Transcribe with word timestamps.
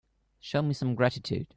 Show 0.39 0.61
me 0.61 0.73
some 0.73 0.95
gratitude. 0.95 1.47